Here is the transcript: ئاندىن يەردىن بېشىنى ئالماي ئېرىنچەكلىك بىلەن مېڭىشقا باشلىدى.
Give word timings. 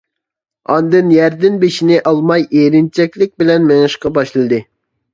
ئاندىن 0.75 1.11
يەردىن 1.15 1.59
بېشىنى 1.65 2.01
ئالماي 2.13 2.49
ئېرىنچەكلىك 2.49 3.37
بىلەن 3.45 3.71
مېڭىشقا 3.73 4.17
باشلىدى. 4.21 4.65